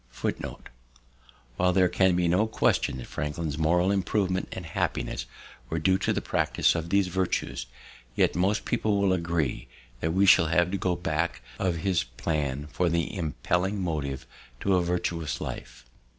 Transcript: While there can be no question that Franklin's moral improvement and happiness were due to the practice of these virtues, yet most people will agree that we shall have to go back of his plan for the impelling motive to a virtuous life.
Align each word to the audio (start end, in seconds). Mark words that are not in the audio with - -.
While 1.57 1.73
there 1.73 1.87
can 1.87 2.15
be 2.15 2.27
no 2.27 2.47
question 2.47 2.97
that 2.97 3.05
Franklin's 3.05 3.59
moral 3.59 3.91
improvement 3.91 4.49
and 4.51 4.65
happiness 4.65 5.27
were 5.69 5.77
due 5.77 5.99
to 5.99 6.11
the 6.11 6.23
practice 6.23 6.73
of 6.73 6.89
these 6.89 7.05
virtues, 7.05 7.67
yet 8.15 8.33
most 8.35 8.65
people 8.65 8.99
will 8.99 9.13
agree 9.13 9.67
that 9.99 10.11
we 10.11 10.25
shall 10.25 10.47
have 10.47 10.71
to 10.71 10.77
go 10.79 10.95
back 10.95 11.43
of 11.59 11.75
his 11.85 12.03
plan 12.03 12.65
for 12.71 12.89
the 12.89 13.15
impelling 13.15 13.79
motive 13.79 14.25
to 14.61 14.73
a 14.73 14.81
virtuous 14.81 15.39
life. 15.39 15.85